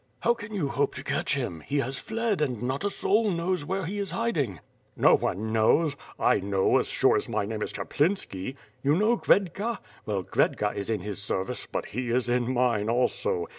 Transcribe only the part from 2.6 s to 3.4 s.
not a soul